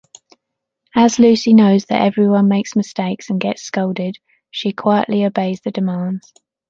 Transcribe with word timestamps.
As 0.95 1.19
Lucy 1.19 1.53
knows 1.53 1.85
that 1.85 2.01
everyone 2.01 2.47
makes 2.47 2.75
mistakes 2.75 3.29
and 3.29 3.39
gets 3.39 3.61
scolded, 3.61 4.17
she 4.49 4.73
quietly 4.73 5.23
obeys 5.25 5.61
the 5.61 5.69
demands. 5.69 6.33